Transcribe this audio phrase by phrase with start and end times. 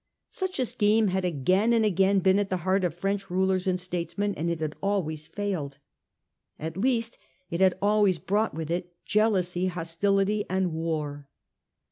[0.31, 3.79] Such a scheme had again and again been at the heart of French rulers and
[3.79, 5.77] statesmen, and it had always failed.
[6.57, 7.19] At least
[7.51, 10.09] it had always brought with it jealousy, hosti
[10.41, 11.29] lity and war.